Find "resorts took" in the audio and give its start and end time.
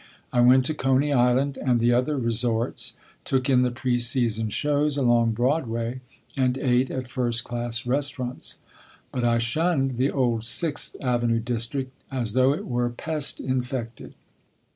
2.17-3.51